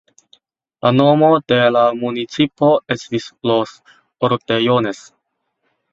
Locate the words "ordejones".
4.29-5.05